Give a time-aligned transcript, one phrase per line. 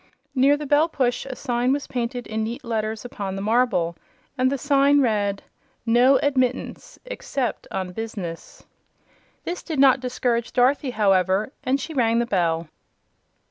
[0.33, 3.95] Near the bell push a sign was painted in neat letters upon the marble,
[4.35, 5.43] and the sign read:
[5.85, 8.65] NO ADMITTANCE EXCEPT ON BUSINESS
[9.43, 12.67] This did not discourage Dorothy, however, and she rang the bell.